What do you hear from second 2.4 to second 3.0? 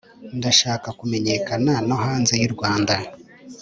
y’u rwanda